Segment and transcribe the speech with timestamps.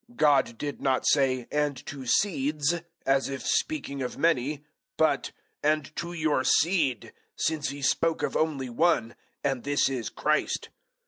[0.15, 4.63] God did not say "and to seeds," as if speaking of many,
[4.97, 5.31] but
[5.61, 10.69] "and to your seed," since He spoke of only one and this is Christ.)